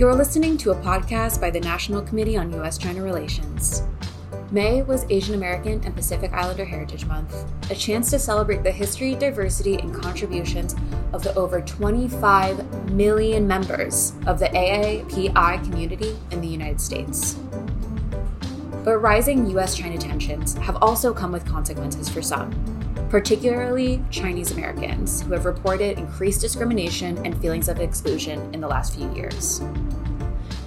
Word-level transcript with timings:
You're 0.00 0.14
listening 0.14 0.56
to 0.56 0.70
a 0.70 0.74
podcast 0.76 1.42
by 1.42 1.50
the 1.50 1.60
National 1.60 2.00
Committee 2.00 2.34
on 2.34 2.50
U.S. 2.52 2.78
China 2.78 3.02
Relations. 3.02 3.82
May 4.50 4.80
was 4.80 5.04
Asian 5.10 5.34
American 5.34 5.84
and 5.84 5.94
Pacific 5.94 6.32
Islander 6.32 6.64
Heritage 6.64 7.04
Month, 7.04 7.44
a 7.70 7.74
chance 7.74 8.08
to 8.08 8.18
celebrate 8.18 8.62
the 8.62 8.72
history, 8.72 9.14
diversity, 9.14 9.74
and 9.76 9.94
contributions 9.94 10.74
of 11.12 11.22
the 11.22 11.34
over 11.34 11.60
25 11.60 12.92
million 12.92 13.46
members 13.46 14.14
of 14.26 14.38
the 14.38 14.46
AAPI 14.46 15.62
community 15.64 16.16
in 16.30 16.40
the 16.40 16.48
United 16.48 16.80
States. 16.80 17.34
But 18.82 19.00
rising 19.00 19.50
US 19.58 19.76
China 19.76 19.98
tensions 19.98 20.54
have 20.54 20.78
also 20.80 21.12
come 21.12 21.30
with 21.30 21.44
consequences 21.44 22.08
for 22.08 22.22
some, 22.22 22.79
particularly 23.10 24.02
Chinese 24.10 24.52
Americans, 24.52 25.20
who 25.20 25.32
have 25.32 25.44
reported 25.44 25.98
increased 25.98 26.40
discrimination 26.40 27.18
and 27.26 27.38
feelings 27.42 27.68
of 27.68 27.80
exclusion 27.80 28.38
in 28.54 28.60
the 28.60 28.68
last 28.68 28.94
few 28.94 29.12
years. 29.12 29.60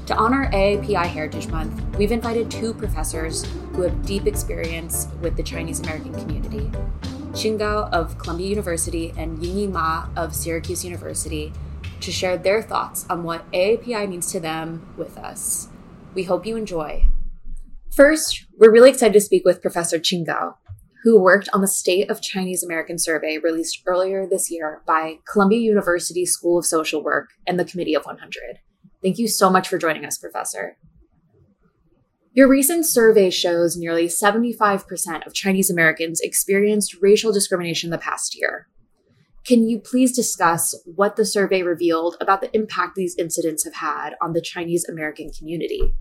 To 0.08 0.16
honor 0.16 0.52
AAPI 0.52 1.06
Heritage 1.06 1.48
Month, 1.48 1.82
we've 1.98 2.12
invited 2.12 2.52
two 2.52 2.74
professors 2.74 3.46
who 3.72 3.84
have 3.84 4.06
deep 4.06 4.28
experience 4.28 5.08
with 5.22 5.38
the 5.38 5.44
Chinese 5.44 5.80
American 5.80 6.14
community 6.14 6.70
Qin 7.32 7.58
Gao 7.58 7.90
of 7.92 8.18
Columbia 8.20 8.48
University 8.48 9.14
and 9.18 9.40
Yingyi 9.40 9.72
Ma 9.72 10.08
of 10.16 10.36
Syracuse 10.36 10.84
University 10.84 11.52
to 12.02 12.12
share 12.12 12.38
their 12.38 12.62
thoughts 12.62 13.08
on 13.10 13.24
what 13.24 13.50
AAPI 13.54 14.08
means 14.08 14.32
to 14.34 14.40
them 14.40 14.94
with 14.98 15.18
us. 15.18 15.70
We 16.14 16.24
hope 16.24 16.46
you 16.46 16.58
enjoy. 16.58 17.06
First, 17.96 18.46
we're 18.58 18.72
really 18.72 18.90
excited 18.90 19.14
to 19.14 19.22
speak 19.22 19.46
with 19.46 19.62
Professor 19.62 19.98
Qin 19.98 20.26
Gao, 20.26 20.58
who 21.04 21.20
worked 21.20 21.50
on 21.54 21.62
the 21.62 21.68
State 21.68 22.10
of 22.10 22.22
Chinese 22.22 22.64
American 22.64 22.98
Survey 22.98 23.38
released 23.38 23.82
earlier 23.86 24.26
this 24.26 24.50
year 24.50 24.82
by 24.88 25.18
Columbia 25.30 25.60
University 25.60 26.26
School 26.26 26.58
of 26.58 26.66
Social 26.66 27.04
Work 27.04 27.32
and 27.46 27.60
the 27.60 27.66
Committee 27.66 27.94
of 27.94 28.06
100. 28.06 28.60
Thank 29.02 29.18
you 29.18 29.28
so 29.28 29.50
much 29.50 29.68
for 29.68 29.78
joining 29.78 30.06
us, 30.06 30.18
Professor. 30.18 30.78
Your 32.32 32.48
recent 32.48 32.86
survey 32.86 33.30
shows 33.30 33.76
nearly 33.76 34.08
75% 34.08 35.28
of 35.28 35.34
Chinese 35.34 35.70
Americans 35.70 36.22
experienced 36.22 36.96
racial 37.02 37.34
discrimination 37.34 37.88
in 37.88 37.92
the 37.92 37.98
past 37.98 38.36
year. 38.40 38.68
Can 39.46 39.68
you 39.68 39.80
please 39.80 40.16
discuss 40.16 40.74
what 40.86 41.18
the 41.18 41.26
survey 41.26 41.64
revealed 41.64 42.16
about 42.22 42.40
the 42.40 42.56
impact 42.56 42.96
these 42.96 43.18
incidents 43.18 43.66
have 43.66 43.76
had 43.76 44.16
on 44.22 44.32
the 44.32 44.42
Chinese 44.42 44.88
American 44.88 45.32
community? 45.38 45.94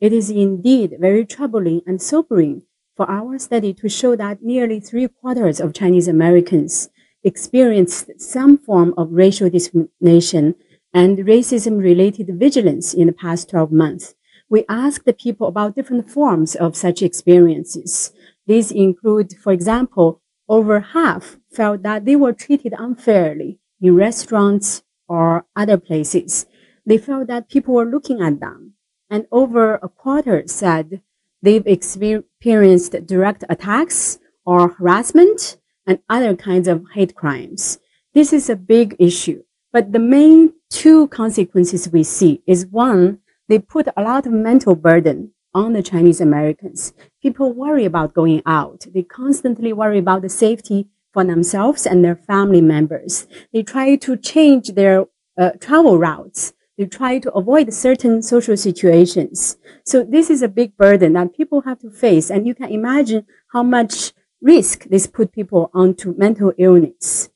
It 0.00 0.14
is 0.14 0.30
indeed 0.30 0.96
very 0.98 1.26
troubling 1.26 1.82
and 1.86 2.00
sobering 2.00 2.62
for 2.96 3.10
our 3.10 3.38
study 3.38 3.74
to 3.74 3.88
show 3.88 4.16
that 4.16 4.42
nearly 4.42 4.80
three 4.80 5.08
quarters 5.08 5.60
of 5.60 5.74
Chinese 5.74 6.08
Americans 6.08 6.88
experienced 7.22 8.10
some 8.20 8.56
form 8.56 8.94
of 8.96 9.12
racial 9.12 9.50
discrimination 9.50 10.54
and 10.92 11.18
racism 11.18 11.78
related 11.78 12.28
vigilance 12.38 12.94
in 12.94 13.08
the 13.08 13.12
past 13.12 13.50
12 13.50 13.72
months. 13.72 14.14
We 14.48 14.64
asked 14.68 15.06
the 15.06 15.12
people 15.12 15.48
about 15.48 15.74
different 15.74 16.08
forms 16.08 16.54
of 16.54 16.76
such 16.76 17.02
experiences. 17.02 18.12
These 18.46 18.70
include, 18.70 19.34
for 19.42 19.52
example, 19.52 20.20
over 20.48 20.80
half 20.80 21.38
felt 21.50 21.82
that 21.82 22.04
they 22.04 22.14
were 22.14 22.32
treated 22.32 22.74
unfairly 22.78 23.58
in 23.80 23.96
restaurants 23.96 24.82
or 25.08 25.46
other 25.56 25.78
places. 25.78 26.46
They 26.86 26.98
felt 26.98 27.26
that 27.28 27.48
people 27.48 27.74
were 27.74 27.86
looking 27.86 28.20
at 28.20 28.40
them. 28.40 28.74
And 29.10 29.26
over 29.32 29.76
a 29.76 29.88
quarter 29.88 30.44
said 30.46 31.00
they've 31.44 31.66
experienced 31.66 33.06
direct 33.06 33.44
attacks 33.48 34.18
or 34.46 34.68
harassment 34.68 35.58
and 35.86 35.98
other 36.08 36.34
kinds 36.34 36.66
of 36.66 36.84
hate 36.94 37.14
crimes. 37.14 37.78
This 38.14 38.32
is 38.32 38.48
a 38.48 38.56
big 38.56 38.96
issue. 38.98 39.42
But 39.72 39.92
the 39.92 39.98
main 39.98 40.54
two 40.70 41.08
consequences 41.08 41.88
we 41.90 42.02
see 42.02 42.42
is 42.46 42.66
one, 42.66 43.18
they 43.48 43.58
put 43.58 43.88
a 43.96 44.02
lot 44.02 44.26
of 44.26 44.32
mental 44.32 44.74
burden 44.74 45.32
on 45.52 45.74
the 45.74 45.82
Chinese 45.82 46.20
Americans. 46.20 46.94
People 47.20 47.52
worry 47.52 47.84
about 47.84 48.14
going 48.14 48.42
out. 48.46 48.86
They 48.94 49.02
constantly 49.02 49.72
worry 49.72 49.98
about 49.98 50.22
the 50.22 50.28
safety 50.28 50.88
for 51.12 51.24
themselves 51.24 51.86
and 51.86 52.04
their 52.04 52.16
family 52.16 52.60
members. 52.60 53.26
They 53.52 53.62
try 53.62 53.96
to 53.96 54.16
change 54.16 54.68
their 54.70 55.06
uh, 55.38 55.50
travel 55.60 55.98
routes. 55.98 56.54
They 56.76 56.86
try 56.86 57.18
to 57.20 57.32
avoid 57.32 57.72
certain 57.72 58.22
social 58.22 58.56
situations. 58.56 59.56
So 59.84 60.02
this 60.02 60.28
is 60.30 60.42
a 60.42 60.48
big 60.48 60.76
burden 60.76 61.12
that 61.12 61.36
people 61.36 61.60
have 61.62 61.78
to 61.80 61.90
face. 61.90 62.30
And 62.30 62.46
you 62.46 62.54
can 62.54 62.70
imagine 62.70 63.26
how 63.52 63.62
much 63.62 64.12
risk 64.40 64.84
this 64.84 65.06
put 65.06 65.32
people 65.32 65.70
onto 65.72 66.14
mental 66.16 66.52
illness. 66.58 67.30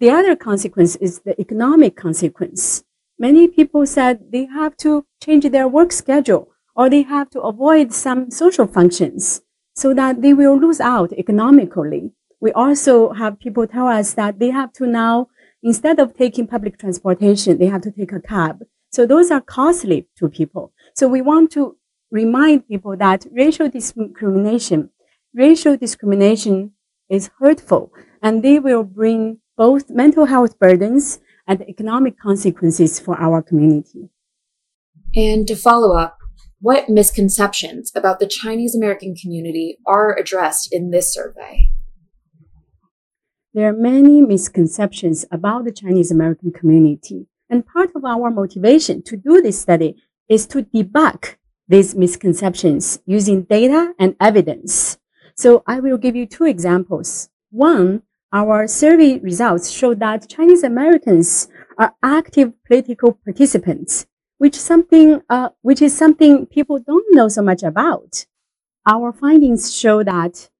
The 0.00 0.10
other 0.10 0.36
consequence 0.36 0.96
is 0.96 1.20
the 1.20 1.40
economic 1.40 1.96
consequence. 1.96 2.84
Many 3.18 3.48
people 3.48 3.84
said 3.86 4.30
they 4.30 4.46
have 4.46 4.76
to 4.78 5.04
change 5.22 5.48
their 5.50 5.66
work 5.66 5.90
schedule 5.90 6.50
or 6.76 6.88
they 6.88 7.02
have 7.02 7.30
to 7.30 7.40
avoid 7.40 7.92
some 7.92 8.30
social 8.30 8.66
functions 8.66 9.42
so 9.74 9.92
that 9.94 10.22
they 10.22 10.32
will 10.32 10.56
lose 10.56 10.80
out 10.80 11.12
economically. 11.12 12.12
We 12.40 12.52
also 12.52 13.12
have 13.14 13.40
people 13.40 13.66
tell 13.66 13.88
us 13.88 14.14
that 14.14 14.38
they 14.38 14.50
have 14.50 14.72
to 14.74 14.86
now, 14.86 15.28
instead 15.62 15.98
of 15.98 16.16
taking 16.16 16.46
public 16.46 16.78
transportation, 16.78 17.58
they 17.58 17.66
have 17.66 17.82
to 17.82 17.90
take 17.90 18.12
a 18.12 18.20
cab. 18.20 18.62
So 18.90 19.06
those 19.06 19.30
are 19.30 19.40
costly 19.40 20.08
to 20.18 20.28
people. 20.28 20.72
So 20.94 21.08
we 21.08 21.20
want 21.20 21.50
to 21.52 21.76
remind 22.10 22.66
people 22.68 22.96
that 22.96 23.26
racial 23.32 23.68
discrimination, 23.68 24.90
racial 25.34 25.76
discrimination 25.76 26.72
is 27.08 27.30
hurtful 27.38 27.92
and 28.22 28.42
they 28.42 28.58
will 28.58 28.84
bring 28.84 29.38
both 29.56 29.90
mental 29.90 30.26
health 30.26 30.58
burdens 30.58 31.20
and 31.46 31.62
economic 31.62 32.18
consequences 32.18 32.98
for 33.00 33.18
our 33.18 33.42
community. 33.42 34.10
And 35.14 35.46
to 35.48 35.56
follow 35.56 35.96
up, 35.96 36.18
what 36.60 36.88
misconceptions 36.88 37.92
about 37.94 38.20
the 38.20 38.26
Chinese 38.26 38.74
American 38.74 39.14
community 39.14 39.78
are 39.86 40.16
addressed 40.16 40.72
in 40.72 40.90
this 40.90 41.12
survey? 41.12 41.68
There 43.54 43.68
are 43.68 43.72
many 43.72 44.20
misconceptions 44.20 45.24
about 45.30 45.64
the 45.64 45.72
Chinese 45.72 46.10
American 46.10 46.52
community. 46.52 47.26
And 47.48 47.66
part 47.66 47.90
of 47.96 48.04
our 48.04 48.30
motivation 48.30 49.02
to 49.04 49.16
do 49.16 49.40
this 49.40 49.58
study 49.60 49.96
is 50.28 50.46
to 50.48 50.64
debunk 50.64 51.36
these 51.66 51.94
misconceptions 51.94 53.00
using 53.06 53.42
data 53.42 53.94
and 53.98 54.16
evidence. 54.20 54.98
So 55.34 55.62
I 55.66 55.80
will 55.80 55.96
give 55.96 56.14
you 56.14 56.26
two 56.26 56.44
examples. 56.44 57.30
One 57.50 58.02
our 58.30 58.66
survey 58.66 59.18
results 59.20 59.70
show 59.70 59.94
that 59.94 60.28
Chinese 60.28 60.62
Americans 60.62 61.48
are 61.78 61.94
active 62.02 62.52
political 62.64 63.14
participants, 63.24 64.06
which 64.36 64.54
something, 64.54 65.22
uh, 65.30 65.48
which 65.62 65.80
is 65.80 65.96
something 65.96 66.44
people 66.44 66.78
don't 66.78 67.06
know 67.14 67.28
so 67.28 67.40
much 67.40 67.62
about. 67.62 68.26
Our 68.86 69.12
findings 69.12 69.74
show 69.74 70.02
that 70.02 70.50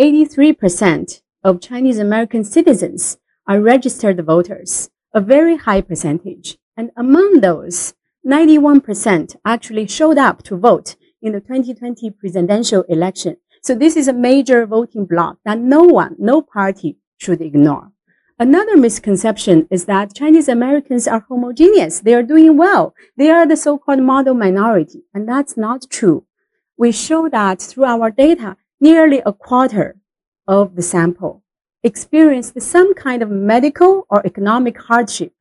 83% 0.00 1.20
of 1.42 1.60
Chinese 1.60 1.98
American 1.98 2.44
citizens 2.44 3.18
are 3.46 3.60
registered 3.60 4.24
voters, 4.24 4.90
a 5.14 5.20
very 5.20 5.56
high 5.56 5.80
percentage. 5.80 6.58
And 6.76 6.90
among 6.96 7.40
those, 7.40 7.94
91% 8.26 9.36
actually 9.44 9.86
showed 9.86 10.18
up 10.18 10.42
to 10.44 10.56
vote 10.56 10.96
in 11.22 11.32
the 11.32 11.40
2020 11.40 12.10
presidential 12.10 12.82
election. 12.88 13.36
So 13.62 13.74
this 13.74 13.96
is 13.96 14.08
a 14.08 14.12
major 14.12 14.66
voting 14.66 15.06
bloc 15.06 15.38
that 15.44 15.58
no 15.58 15.82
one, 15.82 16.16
no 16.18 16.42
party 16.42 16.98
should 17.18 17.40
ignore. 17.40 17.92
Another 18.38 18.76
misconception 18.76 19.68
is 19.70 19.84
that 19.84 20.14
Chinese 20.14 20.48
Americans 20.48 21.06
are 21.06 21.26
homogeneous. 21.28 22.00
They 22.00 22.14
are 22.14 22.22
doing 22.22 22.56
well. 22.56 22.94
They 23.18 23.28
are 23.30 23.46
the 23.46 23.56
so-called 23.56 24.00
model 24.00 24.32
minority. 24.32 25.02
And 25.12 25.28
that's 25.28 25.58
not 25.58 25.90
true. 25.90 26.24
We 26.78 26.92
show 26.92 27.28
that 27.28 27.60
through 27.60 27.84
our 27.84 28.10
data, 28.10 28.56
nearly 28.80 29.20
a 29.26 29.34
quarter 29.34 29.96
of 30.50 30.74
the 30.74 30.82
sample 30.82 31.44
experienced 31.84 32.60
some 32.60 32.92
kind 32.94 33.22
of 33.22 33.30
medical 33.30 34.04
or 34.10 34.26
economic 34.26 34.76
hardship. 34.82 35.32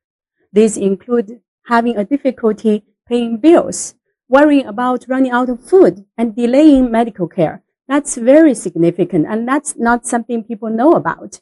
These 0.54 0.78
include 0.78 1.42
having 1.66 1.98
a 1.98 2.06
difficulty 2.06 2.84
paying 3.08 3.38
bills, 3.38 3.96
worrying 4.30 4.68
about 4.68 5.06
running 5.08 5.32
out 5.32 5.50
of 5.50 5.68
food, 5.68 6.06
and 6.16 6.36
delaying 6.36 6.92
medical 6.92 7.28
care. 7.28 7.64
That's 7.88 8.18
very 8.18 8.54
significant, 8.54 9.26
and 9.28 9.48
that's 9.48 9.76
not 9.76 10.06
something 10.06 10.44
people 10.44 10.70
know 10.70 10.92
about. 10.94 11.42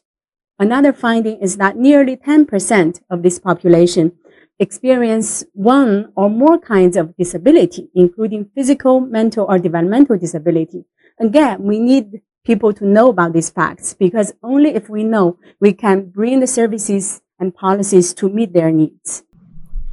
Another 0.58 0.94
finding 0.94 1.38
is 1.38 1.58
that 1.58 1.76
nearly 1.76 2.16
10% 2.16 3.00
of 3.10 3.22
this 3.22 3.38
population 3.38 4.12
experience 4.58 5.44
one 5.52 6.10
or 6.16 6.30
more 6.30 6.58
kinds 6.58 6.96
of 6.96 7.14
disability, 7.16 7.90
including 7.94 8.50
physical, 8.54 8.98
mental, 8.98 9.46
or 9.48 9.58
developmental 9.58 10.18
disability. 10.18 10.84
Again, 11.20 11.62
we 11.62 11.78
need 11.78 12.22
people 12.48 12.72
to 12.72 12.86
know 12.86 13.10
about 13.10 13.34
these 13.34 13.50
facts 13.50 13.92
because 13.92 14.32
only 14.42 14.70
if 14.70 14.88
we 14.88 15.04
know, 15.04 15.38
we 15.60 15.70
can 15.70 16.06
bring 16.08 16.40
the 16.40 16.46
services 16.46 17.20
and 17.38 17.54
policies 17.54 18.14
to 18.14 18.26
meet 18.30 18.54
their 18.54 18.72
needs. 18.72 19.22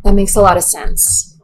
That 0.06 0.14
makes 0.14 0.38
a 0.38 0.42
lot 0.42 0.56
of 0.56 0.64
sense. 0.64 1.38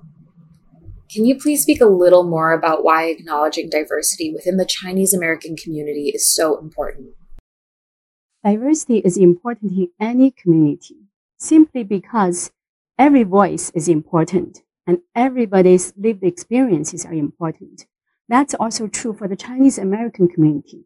Can 1.12 1.26
you 1.26 1.38
please 1.38 1.64
speak 1.64 1.82
a 1.82 1.86
little 2.04 2.24
more 2.24 2.54
about 2.54 2.86
why 2.86 3.08
acknowledging 3.08 3.70
diversity 3.70 4.32
within 4.34 4.56
the 4.56 4.66
Chinese 4.66 5.14
American 5.14 5.58
community 5.58 6.14
is 6.16 6.34
so 6.34 6.58
important? 6.58 7.10
Diversity 8.46 9.00
is 9.00 9.18
important 9.18 9.74
in 9.74 9.90
any 10.00 10.32
community 10.32 11.10
simply 11.38 11.84
because 11.84 12.52
every 12.98 13.24
voice 13.24 13.70
is 13.76 13.90
important 13.90 14.64
and 14.88 15.00
everybody's 15.14 15.92
lived 15.98 16.24
experiences 16.24 17.06
are 17.06 17.14
important. 17.14 17.86
That's 18.30 18.54
also 18.54 18.88
true 18.88 19.12
for 19.12 19.28
the 19.28 19.36
Chinese 19.36 19.78
American 19.78 20.30
community. 20.30 20.86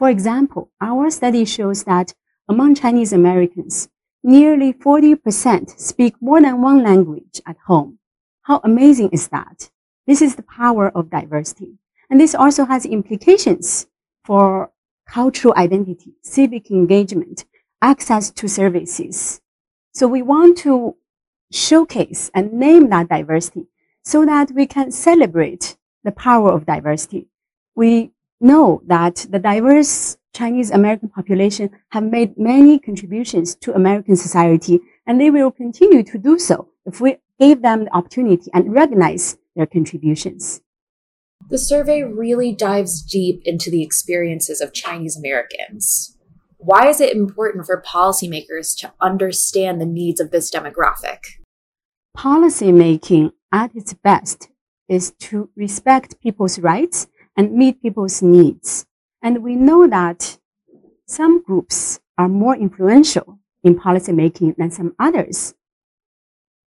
For 0.00 0.08
example, 0.08 0.70
our 0.80 1.10
study 1.10 1.44
shows 1.44 1.84
that 1.84 2.14
among 2.48 2.74
Chinese 2.74 3.12
Americans, 3.12 3.90
nearly 4.22 4.72
40% 4.72 5.78
speak 5.78 6.14
more 6.22 6.40
than 6.40 6.62
one 6.62 6.82
language 6.82 7.42
at 7.46 7.58
home. 7.66 7.98
How 8.40 8.62
amazing 8.64 9.10
is 9.10 9.28
that? 9.28 9.70
This 10.06 10.22
is 10.22 10.36
the 10.36 10.42
power 10.42 10.88
of 10.96 11.10
diversity. 11.10 11.74
And 12.08 12.18
this 12.18 12.34
also 12.34 12.64
has 12.64 12.86
implications 12.86 13.88
for 14.24 14.70
cultural 15.06 15.52
identity, 15.58 16.14
civic 16.22 16.70
engagement, 16.70 17.44
access 17.82 18.30
to 18.30 18.48
services. 18.48 19.42
So 19.92 20.08
we 20.08 20.22
want 20.22 20.56
to 20.64 20.96
showcase 21.52 22.30
and 22.34 22.54
name 22.54 22.88
that 22.88 23.10
diversity 23.10 23.66
so 24.02 24.24
that 24.24 24.50
we 24.52 24.64
can 24.64 24.92
celebrate 24.92 25.76
the 26.04 26.12
power 26.12 26.50
of 26.52 26.64
diversity. 26.64 27.28
We 27.74 28.12
know 28.40 28.82
that 28.86 29.26
the 29.30 29.38
diverse 29.38 30.16
Chinese 30.32 30.70
American 30.70 31.08
population 31.08 31.70
have 31.90 32.04
made 32.04 32.38
many 32.38 32.78
contributions 32.78 33.54
to 33.56 33.74
American 33.74 34.16
society, 34.16 34.80
and 35.06 35.20
they 35.20 35.30
will 35.30 35.50
continue 35.50 36.02
to 36.02 36.18
do 36.18 36.38
so 36.38 36.68
if 36.86 37.00
we 37.00 37.16
give 37.38 37.62
them 37.62 37.84
the 37.84 37.94
opportunity 37.94 38.50
and 38.54 38.72
recognize 38.72 39.36
their 39.56 39.66
contributions. 39.66 40.60
The 41.48 41.58
survey 41.58 42.02
really 42.02 42.54
dives 42.54 43.02
deep 43.02 43.42
into 43.44 43.70
the 43.70 43.82
experiences 43.82 44.60
of 44.60 44.72
Chinese 44.72 45.16
Americans. 45.16 46.16
Why 46.58 46.88
is 46.88 47.00
it 47.00 47.16
important 47.16 47.66
for 47.66 47.82
policymakers 47.82 48.78
to 48.80 48.92
understand 49.00 49.80
the 49.80 49.86
needs 49.86 50.20
of 50.20 50.30
this 50.30 50.50
demographic? 50.50 51.18
Policymaking 52.16 53.32
at 53.50 53.74
its 53.74 53.94
best 53.94 54.48
is 54.88 55.12
to 55.20 55.48
respect 55.56 56.20
people's 56.20 56.58
rights 56.58 57.06
and 57.36 57.52
meet 57.52 57.82
people's 57.82 58.22
needs. 58.22 58.86
And 59.22 59.42
we 59.42 59.54
know 59.56 59.86
that 59.86 60.38
some 61.06 61.42
groups 61.42 62.00
are 62.16 62.28
more 62.28 62.56
influential 62.56 63.38
in 63.62 63.78
policymaking 63.78 64.56
than 64.56 64.70
some 64.70 64.94
others. 64.98 65.54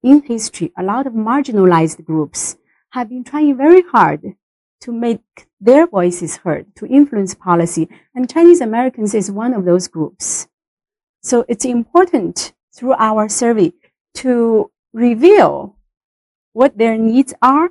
In 0.04 0.22
history, 0.22 0.72
a 0.78 0.84
lot 0.84 1.08
of 1.08 1.14
marginalized 1.14 2.04
groups 2.04 2.58
have 2.92 3.10
been 3.10 3.24
trying 3.24 3.58
very 3.58 3.82
hard 3.82 4.36
to 4.82 4.92
make 4.92 5.48
their 5.62 5.88
voices 5.88 6.38
heard, 6.38 6.76
to 6.76 6.86
influence 6.86 7.34
policy, 7.34 7.88
and 8.14 8.30
Chinese 8.30 8.60
Americans 8.60 9.16
is 9.16 9.32
one 9.32 9.54
of 9.54 9.64
those 9.64 9.88
groups. 9.88 10.48
So 11.22 11.46
it's 11.48 11.64
important 11.64 12.54
through 12.76 12.96
our 13.00 13.30
survey 13.30 13.72
to 14.16 14.70
reveal 14.92 15.78
what 16.52 16.78
their 16.78 16.98
needs 16.98 17.34
are 17.42 17.70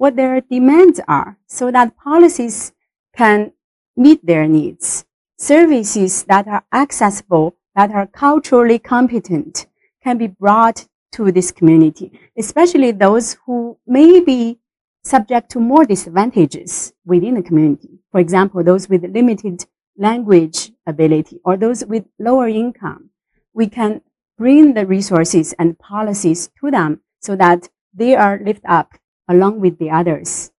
what 0.00 0.16
their 0.16 0.40
demands 0.40 0.98
are 1.06 1.36
so 1.46 1.70
that 1.70 1.94
policies 1.94 2.72
can 3.14 3.52
meet 3.94 4.24
their 4.24 4.48
needs. 4.48 5.04
Services 5.36 6.22
that 6.22 6.48
are 6.48 6.64
accessible, 6.72 7.54
that 7.76 7.90
are 7.90 8.06
culturally 8.06 8.78
competent 8.78 9.66
can 10.02 10.16
be 10.16 10.26
brought 10.26 10.88
to 11.12 11.30
this 11.30 11.52
community, 11.52 12.18
especially 12.38 12.92
those 12.92 13.36
who 13.44 13.76
may 13.86 14.20
be 14.20 14.58
subject 15.04 15.50
to 15.50 15.60
more 15.60 15.84
disadvantages 15.84 16.94
within 17.04 17.34
the 17.34 17.42
community. 17.42 17.98
For 18.10 18.20
example, 18.20 18.64
those 18.64 18.88
with 18.88 19.04
limited 19.04 19.66
language 19.98 20.72
ability 20.86 21.40
or 21.44 21.58
those 21.58 21.84
with 21.84 22.06
lower 22.18 22.48
income. 22.48 23.10
We 23.52 23.66
can 23.66 24.00
bring 24.38 24.72
the 24.72 24.86
resources 24.86 25.52
and 25.58 25.78
policies 25.78 26.48
to 26.58 26.70
them 26.70 27.00
so 27.20 27.36
that 27.36 27.68
they 27.92 28.16
are 28.16 28.40
lifted 28.42 28.64
up 28.66 28.94
along 29.30 29.60
with 29.60 29.78
the 29.78 29.90
others. 29.90 30.50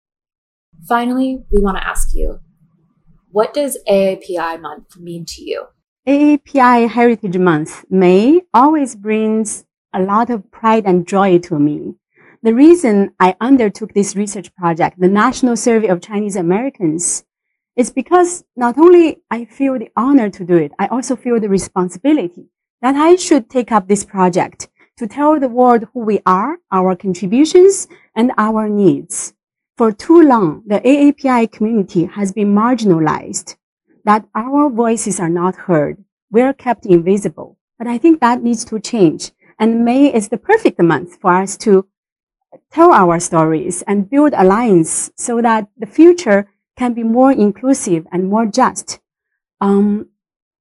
Finally, 0.89 1.43
we 1.51 1.61
want 1.61 1.77
to 1.77 1.87
ask 1.87 2.15
you 2.15 2.39
what 3.33 3.53
does 3.53 3.79
AAPI 3.89 4.61
month 4.61 4.97
mean 4.97 5.25
to 5.27 5.43
you? 5.43 5.67
AAPI 6.09 6.89
Heritage 6.89 7.37
Month, 7.37 7.85
May, 7.91 8.41
always 8.55 8.97
brings 8.97 9.65
a 9.93 10.01
lot 10.01 10.31
of 10.31 10.51
pride 10.51 10.85
and 10.87 11.07
joy 11.07 11.39
to 11.41 11.59
me. 11.59 11.95
The 12.43 12.55
reason 12.55 13.13
I 13.21 13.37
undertook 13.41 13.93
this 13.93 14.17
research 14.17 14.55
project, 14.57 14.99
the 14.99 15.09
National 15.09 15.57
Survey 15.57 15.89
of 15.89 16.01
Chinese 16.01 16.37
Americans, 16.37 17.25
is 17.77 17.91
because 17.91 18.45
not 18.57 18.79
only 18.79 19.21
I 19.31 19.45
feel 19.45 19.79
the 19.79 19.91
honor 19.95 20.31
to 20.31 20.45
do 20.45 20.57
it, 20.57 20.73
I 20.79 20.87
also 20.87 21.17
feel 21.17 21.39
the 21.39 21.51
responsibility 21.51 22.47
that 22.81 22.97
I 22.97 23.17
should 23.17 23.51
take 23.51 23.71
up 23.71 23.89
this 23.89 24.05
project 24.05 24.70
to 25.01 25.07
tell 25.07 25.41
the 25.41 25.49
world 25.49 25.89
who 25.95 26.01
we 26.01 26.21
are, 26.27 26.59
our 26.71 26.95
contributions, 26.95 27.89
and 28.15 28.33
our 28.37 28.69
needs. 28.69 29.33
For 29.79 29.93
too 29.93 30.21
long, 30.21 30.63
the 30.67 30.79
AAPI 30.81 31.51
community 31.51 32.05
has 32.05 32.33
been 32.33 32.55
marginalized, 32.55 33.57
that 34.05 34.27
our 34.35 34.69
voices 34.69 35.19
are 35.19 35.31
not 35.31 35.57
heard. 35.57 36.05
We're 36.31 36.53
kept 36.53 36.85
invisible. 36.85 37.57
But 37.79 37.87
I 37.87 37.97
think 37.97 38.21
that 38.21 38.43
needs 38.43 38.63
to 38.67 38.79
change. 38.79 39.33
And 39.59 39.87
May 39.87 40.13
is 40.13 40.29
the 40.29 40.37
perfect 40.37 40.79
month 40.83 41.17
for 41.19 41.33
us 41.33 41.57
to 41.65 41.87
tell 42.71 42.93
our 42.93 43.19
stories 43.19 43.81
and 43.87 44.11
build 44.11 44.35
alliance 44.37 45.11
so 45.17 45.41
that 45.41 45.69
the 45.79 45.87
future 45.87 46.53
can 46.77 46.93
be 46.93 47.05
more 47.05 47.33
inclusive 47.33 48.07
and 48.13 48.29
more 48.29 48.45
just. 48.45 49.01
Um, 49.63 50.11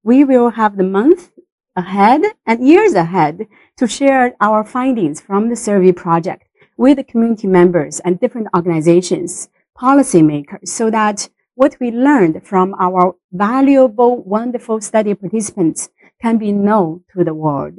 we 0.01 0.24
will 0.24 0.51
have 0.51 0.77
the 0.77 0.83
month 0.83 1.30
ahead 1.75 2.21
and 2.45 2.68
years 2.68 2.94
ahead 2.94 3.47
to 3.79 3.87
share 3.87 4.35
our 4.41 4.61
findings 4.65 5.21
from 5.21 5.47
the 5.47 5.55
survey 5.55 5.93
project 5.93 6.45
with 6.75 6.97
the 6.97 7.03
community 7.03 7.47
members 7.47 8.01
and 8.01 8.19
different 8.19 8.49
organizations, 8.53 9.47
policymakers, 9.79 10.67
so 10.67 10.91
that 10.91 11.29
what 11.55 11.77
we 11.79 11.89
learned 11.89 12.45
from 12.45 12.75
our 12.77 13.15
valuable, 13.31 14.21
wonderful 14.23 14.81
study 14.81 15.13
participants 15.13 15.89
can 16.21 16.37
be 16.37 16.51
known 16.51 17.05
to 17.13 17.23
the 17.23 17.33
world. 17.33 17.75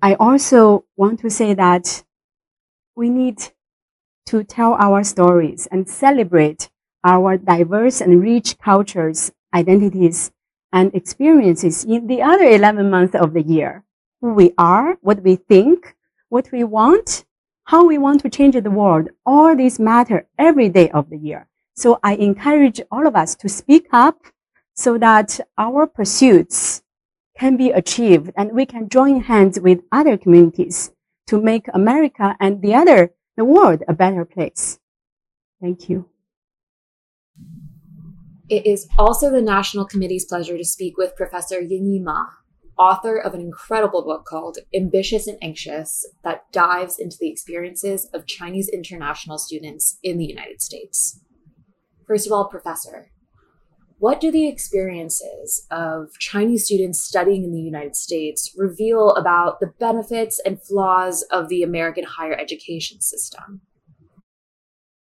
I 0.00 0.14
also 0.14 0.84
want 0.96 1.18
to 1.20 1.30
say 1.30 1.54
that 1.54 2.04
we 2.94 3.10
need 3.10 3.48
to 4.26 4.44
tell 4.44 4.74
our 4.74 5.02
stories 5.02 5.66
and 5.72 5.88
celebrate 5.88 6.70
our 7.02 7.36
diverse 7.36 8.00
and 8.00 8.22
rich 8.22 8.58
cultures, 8.58 9.32
identities, 9.52 10.30
and 10.72 10.94
experiences 10.94 11.82
in 11.82 12.06
the 12.06 12.22
other 12.22 12.44
11 12.44 12.88
months 12.88 13.16
of 13.16 13.32
the 13.32 13.42
year. 13.42 13.82
Who 14.20 14.32
we 14.32 14.52
are, 14.58 14.98
what 15.02 15.22
we 15.22 15.36
think, 15.36 15.94
what 16.28 16.50
we 16.52 16.64
want, 16.64 17.24
how 17.64 17.84
we 17.86 17.98
want 17.98 18.20
to 18.22 18.30
change 18.30 18.54
the 18.54 18.70
world. 18.70 19.08
All 19.24 19.54
these 19.56 19.78
matter 19.78 20.26
every 20.38 20.68
day 20.68 20.90
of 20.90 21.10
the 21.10 21.18
year. 21.18 21.48
So 21.74 21.98
I 22.02 22.14
encourage 22.14 22.80
all 22.90 23.06
of 23.06 23.14
us 23.14 23.34
to 23.36 23.48
speak 23.48 23.88
up 23.92 24.18
so 24.74 24.98
that 24.98 25.40
our 25.58 25.86
pursuits 25.86 26.82
can 27.38 27.56
be 27.56 27.70
achieved 27.70 28.32
and 28.36 28.52
we 28.52 28.64
can 28.66 28.88
join 28.88 29.20
hands 29.20 29.60
with 29.60 29.80
other 29.92 30.16
communities 30.16 30.92
to 31.26 31.40
make 31.40 31.66
America 31.74 32.36
and 32.40 32.62
the 32.62 32.74
other, 32.74 33.12
the 33.36 33.44
world 33.44 33.82
a 33.88 33.92
better 33.92 34.24
place. 34.24 34.78
Thank 35.60 35.88
you. 35.88 36.08
It 38.48 38.64
is 38.64 38.86
also 38.96 39.30
the 39.30 39.42
National 39.42 39.84
Committee's 39.84 40.24
pleasure 40.24 40.56
to 40.56 40.64
speak 40.64 40.96
with 40.96 41.16
Professor 41.16 41.60
Yingyi 41.60 42.02
Ma, 42.02 42.26
author 42.78 43.16
of 43.18 43.34
an 43.34 43.40
incredible 43.40 44.04
book 44.04 44.24
called 44.24 44.58
Ambitious 44.74 45.26
and 45.26 45.38
Anxious 45.42 46.06
that 46.24 46.50
dives 46.52 46.98
into 46.98 47.16
the 47.18 47.30
experiences 47.30 48.08
of 48.12 48.26
Chinese 48.26 48.68
international 48.68 49.38
students 49.38 49.98
in 50.02 50.18
the 50.18 50.26
United 50.26 50.60
States. 50.60 51.20
First 52.06 52.26
of 52.26 52.32
all, 52.32 52.48
Professor, 52.48 53.10
what 53.98 54.20
do 54.20 54.30
the 54.30 54.46
experiences 54.46 55.66
of 55.70 56.10
Chinese 56.18 56.66
students 56.66 57.00
studying 57.00 57.44
in 57.44 57.52
the 57.52 57.60
United 57.60 57.96
States 57.96 58.52
reveal 58.56 59.10
about 59.12 59.58
the 59.58 59.72
benefits 59.80 60.38
and 60.44 60.62
flaws 60.62 61.22
of 61.30 61.48
the 61.48 61.62
American 61.62 62.04
higher 62.04 62.34
education 62.34 63.00
system? 63.00 63.62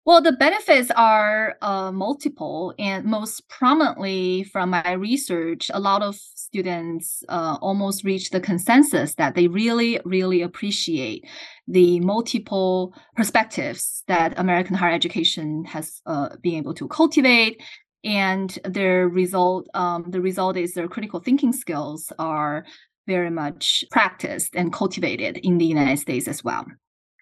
Well, 0.09 0.23
the 0.23 0.33
benefits 0.33 0.91
are 0.93 1.57
uh, 1.61 1.93
multiple, 1.93 2.73
and 2.79 3.05
most 3.05 3.47
prominently 3.51 4.43
from 4.45 4.71
my 4.71 4.93
research, 4.93 5.71
a 5.75 5.79
lot 5.79 6.01
of 6.01 6.15
students 6.17 7.23
uh, 7.29 7.59
almost 7.61 8.05
reach 8.05 8.31
the 8.31 8.41
consensus 8.41 9.17
that 9.17 9.35
they 9.35 9.49
really, 9.49 10.01
really 10.07 10.41
appreciate 10.41 11.27
the 11.67 12.01
multiple 12.01 12.95
perspectives 13.17 14.03
that 14.09 14.33
American 14.39 14.77
higher 14.77 14.95
education 14.95 15.67
has 15.67 16.01
uh, 16.07 16.31
been 16.43 16.55
able 16.55 16.73
to 16.73 16.89
cultivate. 16.89 17.63
And 18.03 18.59
their 18.65 19.11
result, 19.11 19.69
um, 19.75 20.07
the 20.09 20.23
result 20.23 20.57
is 20.57 20.73
their 20.73 20.89
critical 20.89 21.21
thinking 21.21 21.53
skills 21.53 22.11
are 22.19 22.65
very 23.07 23.31
much 23.31 23.85
practiced 23.91 24.57
and 24.57 24.73
cultivated 24.73 25.37
in 25.37 25.59
the 25.59 25.67
United 25.67 25.99
States 25.99 26.29
as 26.29 26.43
well. 26.43 26.65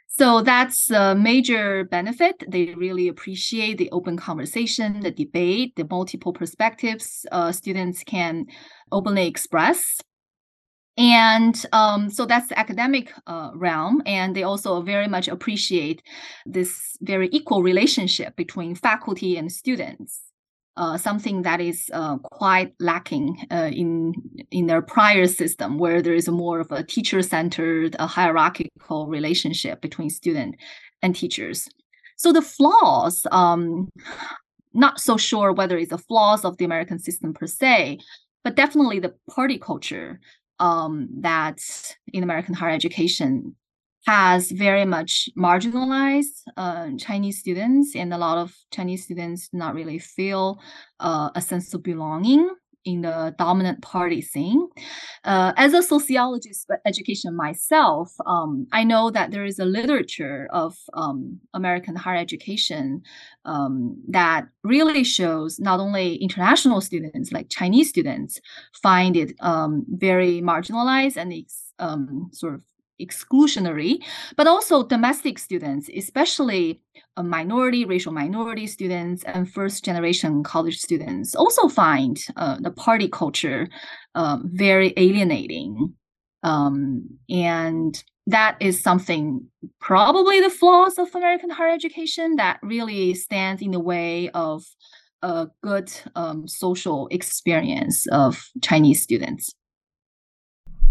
So 0.08 0.40
that's 0.40 0.90
a 0.90 1.14
major 1.14 1.84
benefit. 1.84 2.42
They 2.48 2.74
really 2.74 3.08
appreciate 3.08 3.76
the 3.76 3.90
open 3.90 4.16
conversation, 4.16 5.00
the 5.00 5.10
debate, 5.10 5.76
the 5.76 5.86
multiple 5.90 6.32
perspectives 6.32 7.26
uh, 7.32 7.52
students 7.52 8.02
can 8.02 8.46
openly 8.90 9.26
express. 9.26 10.00
and 10.96 11.66
um, 11.72 12.08
so 12.08 12.24
that's 12.24 12.48
the 12.48 12.58
academic 12.58 13.12
uh, 13.26 13.50
realm 13.54 14.02
and 14.06 14.34
they 14.34 14.42
also 14.42 14.80
very 14.80 15.06
much 15.08 15.28
appreciate 15.28 16.02
this 16.46 16.96
very 17.02 17.28
equal 17.32 17.62
relationship 17.62 18.34
between 18.36 18.74
faculty 18.74 19.36
and 19.36 19.52
students 19.52 20.25
uh, 20.76 20.96
something 20.98 21.42
that 21.42 21.60
is 21.60 21.90
uh, 21.92 22.18
quite 22.18 22.74
lacking 22.80 23.46
uh, 23.50 23.70
in 23.72 24.14
in 24.50 24.66
their 24.66 24.82
prior 24.82 25.26
system, 25.26 25.78
where 25.78 26.02
there 26.02 26.14
is 26.14 26.28
more 26.28 26.60
of 26.60 26.70
a 26.70 26.82
teacher-centered, 26.82 27.96
a 27.98 28.06
hierarchical 28.06 29.06
relationship 29.06 29.80
between 29.80 30.10
student 30.10 30.56
and 31.02 31.16
teachers. 31.16 31.68
So 32.16 32.32
the 32.32 32.42
flaws, 32.42 33.26
um, 33.30 33.88
not 34.72 35.00
so 35.00 35.16
sure 35.16 35.52
whether 35.52 35.76
it's 35.78 35.90
the 35.90 35.98
flaws 35.98 36.44
of 36.44 36.56
the 36.56 36.64
American 36.64 36.98
system 36.98 37.34
per 37.34 37.46
se, 37.46 37.98
but 38.44 38.56
definitely 38.56 39.00
the 39.00 39.14
party 39.30 39.58
culture 39.58 40.20
um, 40.58 41.08
that 41.20 41.60
in 42.12 42.22
American 42.22 42.54
higher 42.54 42.74
education 42.74 43.54
has 44.06 44.52
very 44.52 44.84
much 44.84 45.28
marginalized 45.36 46.42
uh, 46.56 46.90
Chinese 46.96 47.40
students, 47.40 47.96
and 47.96 48.14
a 48.14 48.18
lot 48.18 48.38
of 48.38 48.54
Chinese 48.70 49.04
students 49.04 49.50
not 49.52 49.74
really 49.74 49.98
feel 49.98 50.60
uh, 51.00 51.30
a 51.34 51.40
sense 51.40 51.74
of 51.74 51.82
belonging 51.82 52.48
in 52.84 53.02
the 53.02 53.34
dominant 53.36 53.82
party 53.82 54.22
scene. 54.22 54.68
Uh, 55.24 55.52
as 55.56 55.74
a 55.74 55.82
sociologist 55.82 56.70
education 56.86 57.34
myself, 57.34 58.12
um, 58.26 58.68
I 58.72 58.84
know 58.84 59.10
that 59.10 59.32
there 59.32 59.44
is 59.44 59.58
a 59.58 59.64
literature 59.64 60.48
of 60.52 60.76
um, 60.94 61.40
American 61.52 61.96
higher 61.96 62.18
education 62.18 63.02
um, 63.44 64.00
that 64.08 64.46
really 64.62 65.02
shows 65.02 65.58
not 65.58 65.80
only 65.80 66.14
international 66.16 66.80
students, 66.80 67.32
like 67.32 67.48
Chinese 67.50 67.88
students, 67.88 68.40
find 68.80 69.16
it 69.16 69.34
um, 69.40 69.84
very 69.88 70.40
marginalized 70.40 71.16
and 71.16 71.34
um, 71.80 72.30
sort 72.32 72.54
of 72.54 72.62
exclusionary, 73.00 74.02
but 74.36 74.46
also 74.46 74.86
domestic 74.86 75.38
students, 75.38 75.88
especially 75.96 76.80
minority, 77.22 77.84
racial 77.84 78.12
minority 78.12 78.66
students, 78.66 79.24
and 79.24 79.50
first 79.50 79.84
generation 79.84 80.42
college 80.42 80.78
students, 80.78 81.34
also 81.34 81.68
find 81.68 82.18
uh, 82.36 82.58
the 82.60 82.70
party 82.70 83.08
culture 83.08 83.68
uh, 84.14 84.38
very 84.44 84.92
alienating. 84.96 85.94
Um, 86.42 87.08
and 87.28 88.02
that 88.26 88.56
is 88.60 88.82
something 88.82 89.46
probably 89.80 90.40
the 90.40 90.50
flaws 90.50 90.98
of 90.98 91.14
American 91.14 91.50
higher 91.50 91.70
education 91.70 92.36
that 92.36 92.58
really 92.62 93.14
stands 93.14 93.62
in 93.62 93.70
the 93.70 93.80
way 93.80 94.30
of 94.30 94.64
a 95.22 95.48
good 95.62 95.92
um, 96.14 96.46
social 96.46 97.08
experience 97.08 98.06
of 98.08 98.50
Chinese 98.62 99.02
students. 99.02 99.54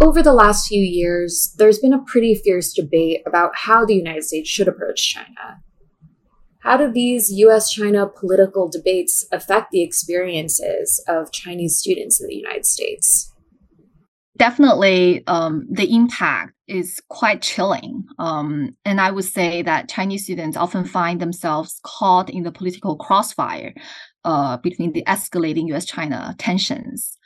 Over 0.01 0.21
the 0.21 0.33
last 0.33 0.67
few 0.67 0.81
years, 0.81 1.55
there's 1.57 1.79
been 1.79 1.93
a 1.93 2.03
pretty 2.03 2.35
fierce 2.35 2.73
debate 2.73 3.21
about 3.25 3.51
how 3.55 3.85
the 3.85 3.95
United 3.95 4.23
States 4.23 4.49
should 4.49 4.67
approach 4.67 5.13
China. 5.13 5.61
How 6.59 6.77
do 6.77 6.91
these 6.91 7.31
US 7.31 7.69
China 7.71 8.07
political 8.07 8.67
debates 8.67 9.25
affect 9.31 9.71
the 9.71 9.81
experiences 9.81 11.03
of 11.07 11.31
Chinese 11.31 11.77
students 11.77 12.19
in 12.19 12.27
the 12.27 12.35
United 12.35 12.65
States? 12.65 13.31
Definitely, 14.37 15.23
um, 15.27 15.65
the 15.71 15.93
impact 15.95 16.51
is 16.67 16.99
quite 17.09 17.41
chilling. 17.41 18.03
Um, 18.19 18.75
and 18.83 18.99
I 18.99 19.11
would 19.11 19.23
say 19.23 19.61
that 19.61 19.87
Chinese 19.87 20.23
students 20.23 20.57
often 20.57 20.83
find 20.83 21.21
themselves 21.21 21.79
caught 21.83 22.29
in 22.29 22.43
the 22.43 22.51
political 22.51 22.97
crossfire 22.97 23.73
uh, 24.25 24.57
between 24.57 24.91
the 24.91 25.03
escalating 25.07 25.71
US 25.73 25.85
China 25.85 26.35
tensions. 26.37 27.17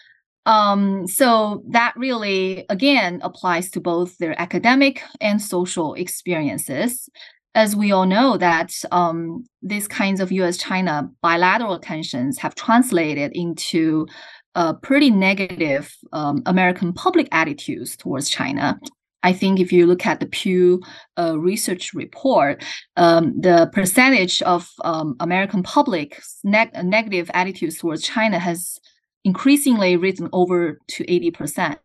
Um, 0.49 1.05
so 1.05 1.61
that 1.69 1.93
really, 1.95 2.65
again, 2.69 3.19
applies 3.21 3.69
to 3.71 3.79
both 3.79 4.17
their 4.17 4.33
academic 4.41 5.03
and 5.21 5.39
social 5.39 5.93
experiences. 5.93 7.07
As 7.53 7.75
we 7.75 7.91
all 7.91 8.07
know, 8.07 8.35
that 8.37 8.73
um, 8.91 9.45
these 9.61 9.87
kinds 9.87 10.19
of 10.19 10.31
U.S.-China 10.31 11.11
bilateral 11.21 11.77
tensions 11.77 12.39
have 12.39 12.55
translated 12.55 13.31
into 13.35 14.07
uh, 14.55 14.73
pretty 14.73 15.11
negative 15.11 15.95
um, 16.13 16.41
American 16.47 16.93
public 16.93 17.27
attitudes 17.31 17.95
towards 17.95 18.27
China. 18.27 18.79
I 19.21 19.33
think 19.33 19.59
if 19.59 19.71
you 19.71 19.85
look 19.85 20.07
at 20.07 20.19
the 20.19 20.25
Pew 20.25 20.81
uh, 21.15 21.37
research 21.37 21.93
report, 21.93 22.63
um, 22.97 23.39
the 23.39 23.69
percentage 23.71 24.41
of 24.41 24.67
um, 24.83 25.15
American 25.19 25.61
public 25.61 26.19
neg- 26.43 26.73
negative 26.83 27.29
attitudes 27.35 27.77
towards 27.77 28.01
China 28.01 28.39
has 28.39 28.79
increasingly 29.23 29.97
risen 29.97 30.29
over 30.33 30.79
to 30.87 31.03
80%. 31.05 31.77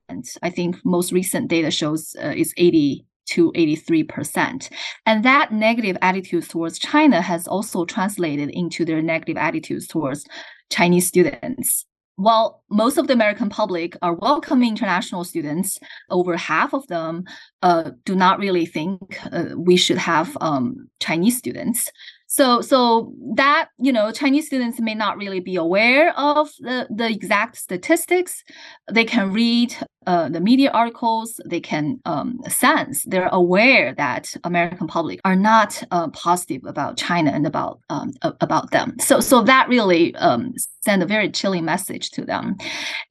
I 0.42 0.50
think 0.50 0.76
most 0.84 1.12
recent 1.12 1.48
data 1.48 1.70
shows 1.70 2.14
uh, 2.22 2.32
is 2.36 2.54
80 2.56 3.04
to 3.26 3.52
83%. 3.52 4.70
And 5.06 5.24
that 5.24 5.52
negative 5.52 5.96
attitude 6.02 6.48
towards 6.48 6.78
China 6.78 7.20
has 7.20 7.46
also 7.46 7.84
translated 7.84 8.50
into 8.50 8.84
their 8.84 9.02
negative 9.02 9.36
attitudes 9.36 9.86
towards 9.86 10.26
Chinese 10.70 11.06
students. 11.06 11.86
While 12.16 12.62
most 12.70 12.96
of 12.96 13.08
the 13.08 13.12
American 13.12 13.48
public 13.48 13.96
are 14.00 14.14
welcoming 14.14 14.68
international 14.68 15.24
students, 15.24 15.80
over 16.10 16.36
half 16.36 16.72
of 16.72 16.86
them 16.86 17.24
uh, 17.62 17.90
do 18.04 18.14
not 18.14 18.38
really 18.38 18.66
think 18.66 19.18
uh, 19.32 19.46
we 19.56 19.76
should 19.76 19.98
have 19.98 20.36
um, 20.40 20.88
Chinese 21.00 21.38
students. 21.38 21.90
So, 22.36 22.60
so 22.62 23.12
that 23.36 23.68
you 23.78 23.92
know, 23.92 24.10
Chinese 24.10 24.46
students 24.46 24.80
may 24.80 24.96
not 24.96 25.16
really 25.16 25.38
be 25.38 25.54
aware 25.54 26.12
of 26.18 26.50
the, 26.58 26.88
the 26.90 27.08
exact 27.08 27.56
statistics. 27.56 28.42
They 28.90 29.04
can 29.04 29.32
read 29.32 29.76
uh, 30.08 30.28
the 30.30 30.40
media 30.40 30.72
articles. 30.72 31.40
They 31.46 31.60
can 31.60 32.00
um, 32.06 32.40
sense. 32.48 33.04
They're 33.04 33.28
aware 33.30 33.94
that 33.94 34.34
American 34.42 34.88
public 34.88 35.20
are 35.24 35.36
not 35.36 35.80
uh, 35.92 36.08
positive 36.08 36.62
about 36.66 36.96
China 36.96 37.30
and 37.30 37.46
about 37.46 37.78
um, 37.88 38.10
about 38.22 38.72
them. 38.72 38.96
So, 38.98 39.20
so 39.20 39.40
that 39.42 39.68
really 39.68 40.12
um, 40.16 40.54
send 40.80 41.04
a 41.04 41.06
very 41.06 41.30
chilling 41.30 41.64
message 41.64 42.10
to 42.10 42.24
them. 42.24 42.56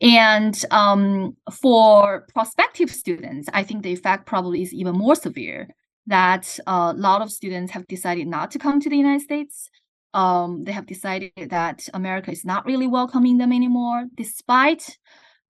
And 0.01 0.61
um, 0.69 1.37
for 1.49 2.25
prospective 2.33 2.89
students, 2.91 3.47
I 3.53 3.63
think 3.63 3.83
the 3.83 3.93
effect 3.93 4.25
probably 4.25 4.63
is 4.63 4.73
even 4.73 4.95
more 4.95 5.15
severe 5.15 5.69
that 6.07 6.60
a 6.67 6.93
lot 6.93 7.22
of 7.22 7.31
students 7.31 7.72
have 7.72 7.88
decided 7.88 8.27
not 8.27 8.51
to 8.51 8.60
come 8.60 8.79
to 8.79 8.89
the 8.89 8.98
United 8.98 9.24
States. 9.24 9.69
Um, 10.13 10.63
they 10.63 10.72
have 10.72 10.86
decided 10.86 11.31
that 11.50 11.88
America 11.93 12.31
is 12.31 12.45
not 12.45 12.65
really 12.65 12.88
welcoming 12.88 13.38
them 13.38 13.51
anymore, 13.51 14.05
despite 14.15 14.98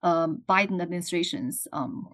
um, 0.04 0.42
Biden 0.48 0.82
administration's 0.82 1.68
um, 1.74 2.08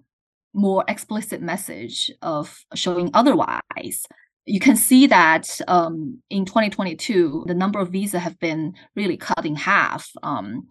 more 0.53 0.83
explicit 0.87 1.41
message 1.41 2.11
of 2.21 2.63
showing 2.73 3.11
otherwise. 3.13 4.05
You 4.45 4.59
can 4.59 4.75
see 4.75 5.05
that 5.07 5.59
um, 5.67 6.21
in 6.29 6.45
2022, 6.45 7.43
the 7.47 7.53
number 7.53 7.79
of 7.79 7.91
visa 7.91 8.17
have 8.17 8.39
been 8.39 8.73
really 8.95 9.17
cut 9.17 9.45
in 9.45 9.55
half. 9.55 10.09
Um, 10.23 10.67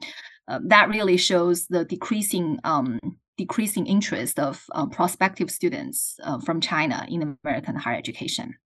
uh, 0.48 0.60
that 0.64 0.88
really 0.88 1.16
shows 1.16 1.66
the 1.66 1.84
decreasing 1.84 2.58
um, 2.64 2.98
decreasing 3.38 3.86
interest 3.86 4.38
of 4.38 4.66
uh, 4.72 4.86
prospective 4.86 5.50
students 5.50 6.16
uh, 6.22 6.38
from 6.40 6.60
China 6.60 7.06
in 7.08 7.38
American 7.42 7.76
higher 7.76 7.96
education. 7.96 8.56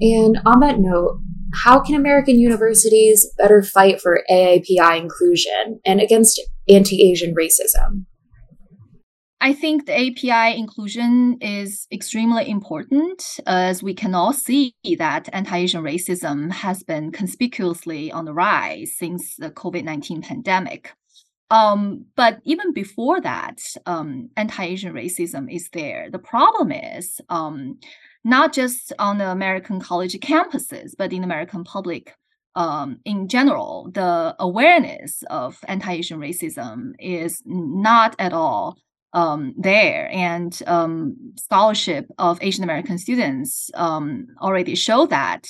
And 0.00 0.38
on 0.46 0.60
that 0.60 0.78
note, 0.78 1.20
how 1.54 1.80
can 1.80 1.94
American 1.94 2.38
universities 2.38 3.26
better 3.38 3.62
fight 3.62 4.00
for 4.00 4.22
AAPI 4.30 4.98
inclusion 4.98 5.80
and 5.84 6.00
against 6.00 6.40
anti 6.68 7.10
Asian 7.10 7.34
racism? 7.34 8.06
I 9.40 9.52
think 9.52 9.86
the 9.86 9.94
API 9.94 10.58
inclusion 10.58 11.38
is 11.40 11.86
extremely 11.92 12.50
important 12.50 13.38
as 13.46 13.84
we 13.84 13.94
can 13.94 14.12
all 14.12 14.32
see 14.32 14.74
that 14.98 15.28
anti-Asian 15.32 15.84
racism 15.84 16.50
has 16.50 16.82
been 16.82 17.12
conspicuously 17.12 18.10
on 18.10 18.24
the 18.24 18.34
rise 18.34 18.94
since 18.96 19.36
the 19.36 19.50
COVID-19 19.50 20.24
pandemic. 20.24 20.92
Um, 21.50 22.04
but 22.14 22.40
even 22.44 22.72
before 22.72 23.20
that, 23.22 23.60
um, 23.86 24.30
anti-Asian 24.36 24.92
racism 24.92 25.52
is 25.52 25.68
there. 25.72 26.10
The 26.10 26.18
problem 26.18 26.72
is 26.72 27.20
um, 27.30 27.78
not 28.24 28.52
just 28.52 28.92
on 28.98 29.18
the 29.18 29.30
American 29.30 29.80
college 29.80 30.14
campuses, 30.20 30.92
but 30.96 31.12
in 31.12 31.24
American 31.24 31.64
public 31.64 32.14
um, 32.54 32.98
in 33.04 33.28
general. 33.28 33.90
The 33.92 34.34
awareness 34.38 35.22
of 35.30 35.58
anti-Asian 35.68 36.18
racism 36.18 36.92
is 36.98 37.42
not 37.46 38.14
at 38.18 38.32
all 38.32 38.76
um, 39.14 39.54
there, 39.56 40.10
and 40.12 40.60
um, 40.66 41.16
scholarship 41.36 42.10
of 42.18 42.38
Asian 42.42 42.64
American 42.64 42.98
students 42.98 43.70
already 43.74 44.74
show 44.74 45.06
that 45.06 45.48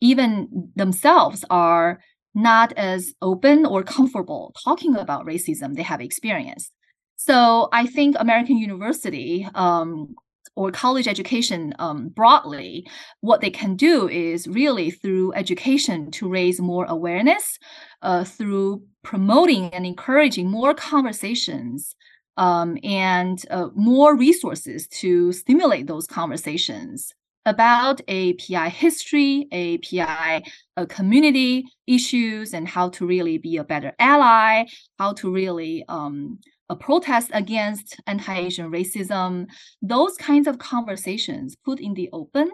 even 0.00 0.70
themselves 0.74 1.44
are 1.50 2.00
not 2.36 2.72
as 2.76 3.14
open 3.22 3.64
or 3.64 3.82
comfortable 3.82 4.54
talking 4.62 4.94
about 4.94 5.26
racism 5.26 5.74
they 5.74 5.82
have 5.82 6.00
experienced. 6.02 6.70
So 7.16 7.68
I 7.72 7.86
think 7.86 8.14
American 8.18 8.58
university 8.58 9.48
um, 9.54 10.14
or 10.54 10.70
college 10.70 11.08
education 11.08 11.74
um, 11.78 12.08
broadly, 12.08 12.86
what 13.20 13.40
they 13.40 13.50
can 13.50 13.74
do 13.74 14.06
is 14.08 14.46
really 14.46 14.90
through 14.90 15.32
education 15.32 16.10
to 16.12 16.28
raise 16.28 16.60
more 16.60 16.84
awareness, 16.84 17.58
uh, 18.02 18.24
through 18.24 18.82
promoting 19.02 19.70
and 19.70 19.86
encouraging 19.86 20.50
more 20.50 20.74
conversations 20.74 21.96
um, 22.36 22.76
and 22.84 23.44
uh, 23.50 23.68
more 23.74 24.14
resources 24.14 24.86
to 24.88 25.32
stimulate 25.32 25.86
those 25.86 26.06
conversations 26.06 27.14
about 27.46 28.00
API 28.02 28.68
history, 28.68 29.46
API 29.52 30.44
uh, 30.76 30.84
community 30.86 31.64
issues, 31.86 32.52
and 32.52 32.68
how 32.68 32.90
to 32.90 33.06
really 33.06 33.38
be 33.38 33.56
a 33.56 33.64
better 33.64 33.92
ally, 33.98 34.64
how 34.98 35.12
to 35.14 35.32
really 35.32 35.84
um, 35.88 36.38
a 36.68 36.76
protest 36.76 37.30
against 37.32 38.00
anti-Asian 38.06 38.70
racism, 38.70 39.46
those 39.82 40.16
kinds 40.16 40.48
of 40.48 40.58
conversations 40.58 41.56
put 41.64 41.78
in 41.80 41.94
the 41.94 42.08
open, 42.12 42.50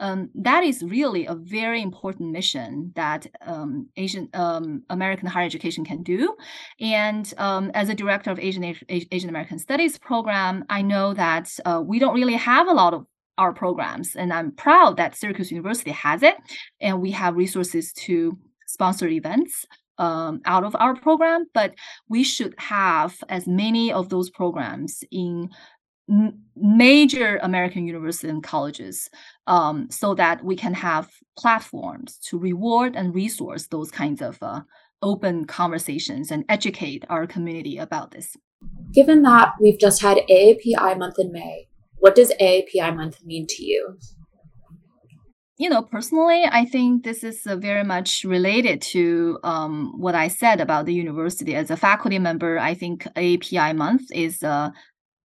um, 0.00 0.30
that 0.34 0.62
is 0.64 0.82
really 0.82 1.26
a 1.26 1.34
very 1.34 1.80
important 1.80 2.30
mission 2.30 2.92
that 2.94 3.26
um, 3.42 3.88
Asian 3.96 4.28
um, 4.34 4.82
American 4.90 5.26
higher 5.26 5.46
education 5.46 5.84
can 5.84 6.02
do. 6.02 6.36
And 6.80 7.32
um, 7.38 7.70
as 7.74 7.88
a 7.88 7.94
director 7.94 8.30
of 8.30 8.38
Asian 8.38 8.64
Asian 8.88 9.30
American 9.30 9.58
Studies 9.58 9.98
program, 9.98 10.64
I 10.68 10.82
know 10.82 11.14
that 11.14 11.50
uh, 11.64 11.82
we 11.84 11.98
don't 11.98 12.14
really 12.14 12.34
have 12.34 12.68
a 12.68 12.72
lot 12.72 12.92
of 12.92 13.06
our 13.38 13.52
programs. 13.52 14.16
And 14.16 14.32
I'm 14.32 14.52
proud 14.52 14.96
that 14.96 15.16
Syracuse 15.16 15.50
University 15.50 15.90
has 15.90 16.22
it. 16.22 16.36
And 16.80 17.00
we 17.00 17.10
have 17.12 17.36
resources 17.36 17.92
to 17.94 18.38
sponsor 18.66 19.08
events 19.08 19.66
um, 19.98 20.40
out 20.44 20.64
of 20.64 20.74
our 20.78 20.96
program, 20.96 21.46
but 21.54 21.74
we 22.08 22.24
should 22.24 22.54
have 22.58 23.16
as 23.28 23.46
many 23.46 23.92
of 23.92 24.08
those 24.08 24.30
programs 24.30 25.04
in 25.10 25.50
major 26.54 27.38
American 27.42 27.86
universities 27.86 28.30
and 28.30 28.42
colleges 28.42 29.08
um, 29.46 29.88
so 29.90 30.14
that 30.14 30.44
we 30.44 30.54
can 30.54 30.74
have 30.74 31.10
platforms 31.38 32.18
to 32.18 32.38
reward 32.38 32.94
and 32.94 33.14
resource 33.14 33.68
those 33.68 33.90
kinds 33.90 34.20
of 34.20 34.36
uh, 34.42 34.60
open 35.02 35.46
conversations 35.46 36.30
and 36.30 36.44
educate 36.48 37.04
our 37.08 37.26
community 37.26 37.78
about 37.78 38.10
this. 38.10 38.36
Given 38.92 39.22
that 39.22 39.54
we've 39.60 39.78
just 39.78 40.02
had 40.02 40.18
AAPI 40.28 40.98
month 40.98 41.18
in 41.18 41.32
May, 41.32 41.68
what 42.04 42.14
does 42.14 42.34
AAPI 42.38 42.94
month 42.94 43.24
mean 43.24 43.46
to 43.46 43.64
you? 43.64 43.96
You 45.56 45.70
know, 45.70 45.80
personally, 45.80 46.44
I 46.44 46.66
think 46.66 47.02
this 47.02 47.24
is 47.24 47.46
uh, 47.46 47.56
very 47.56 47.82
much 47.82 48.24
related 48.24 48.82
to 48.92 49.38
um, 49.42 49.94
what 49.96 50.14
I 50.14 50.28
said 50.28 50.60
about 50.60 50.84
the 50.84 50.92
university. 50.92 51.54
As 51.54 51.70
a 51.70 51.78
faculty 51.78 52.18
member, 52.18 52.58
I 52.58 52.74
think 52.74 53.04
AAPI 53.16 53.74
month 53.74 54.02
is 54.12 54.42
a 54.42 54.48
uh, 54.48 54.70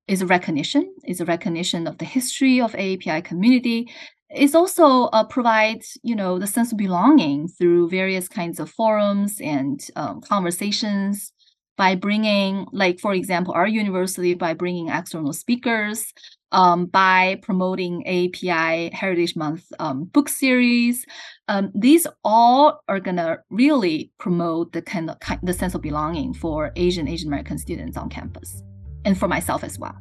is 0.07 0.21
a 0.21 0.25
recognition, 0.25 0.85
is 1.05 1.19
a 1.19 1.25
recognition 1.25 1.85
of 1.85 1.97
the 1.97 2.05
history 2.05 2.61
of 2.61 2.71
AAPI 2.71 3.25
community. 3.25 3.91
It 4.29 4.55
also 4.55 4.87
uh, 5.17 5.25
provides, 5.25 5.97
you 6.01 6.15
know, 6.15 6.39
the 6.39 6.47
sense 6.47 6.71
of 6.71 6.77
belonging 6.77 7.49
through 7.49 7.89
various 7.89 8.27
kinds 8.29 8.57
of 8.59 8.69
forums 8.69 9.41
and 9.41 9.77
um, 9.97 10.21
conversations 10.21 11.33
by 11.77 11.95
bringing, 11.95 12.65
like, 12.71 12.99
for 12.99 13.13
example, 13.13 13.53
our 13.53 13.67
university 13.67 14.33
by 14.33 14.53
bringing 14.53 14.89
external 14.89 15.33
speakers, 15.33 16.13
um, 16.51 16.85
by 16.85 17.39
promoting 17.41 18.05
API 18.07 18.89
Heritage 18.93 19.35
Month 19.35 19.65
um, 19.79 20.05
book 20.05 20.29
series. 20.29 21.05
Um, 21.47 21.71
these 21.75 22.07
all 22.23 22.81
are 22.87 22.99
gonna 22.99 23.39
really 23.49 24.11
promote 24.17 24.73
the 24.73 24.81
kind 24.81 25.09
of 25.09 25.17
the 25.43 25.53
sense 25.53 25.75
of 25.75 25.81
belonging 25.81 26.33
for 26.33 26.71
Asian 26.75 27.07
Asian 27.07 27.27
American 27.27 27.57
students 27.57 27.97
on 27.97 28.09
campus, 28.09 28.63
and 29.05 29.17
for 29.17 29.27
myself 29.27 29.63
as 29.63 29.77
well. 29.77 29.95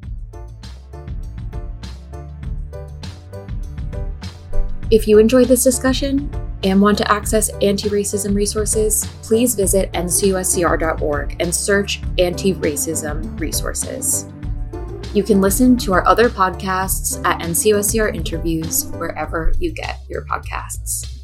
If 4.91 5.07
you 5.07 5.19
enjoyed 5.19 5.49
this 5.49 5.63
discussion 5.63 6.31
and 6.65 6.81
want 6.81 6.97
to 6.99 7.13
access 7.13 7.51
anti 7.61 7.91
racism 7.91 8.35
resources, 8.35 9.07
please 9.23 9.55
visit 9.55 9.93
ncuscr.org 9.93 11.37
and 11.41 11.55
search 11.55 12.01
anti 12.19 12.55
racism 12.55 13.39
resources. 13.39 14.27
You 15.15 15.23
can 15.23 15.41
listen 15.41 15.77
to 15.79 15.95
our 15.95 16.07
other 16.07 16.29
podcasts 16.29 17.25
at 17.25 17.41
NCUSCR 17.41 18.15
interviews 18.15 18.85
wherever 18.93 19.55
you 19.59 19.73
get 19.73 20.01
your 20.07 20.27
podcasts. 20.27 21.18